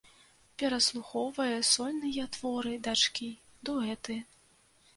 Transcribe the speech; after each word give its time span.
Пераслухоўвае 0.61 1.57
сольныя 1.73 2.23
творы 2.37 2.73
дачкі, 2.89 3.31
дуэты. 3.69 4.21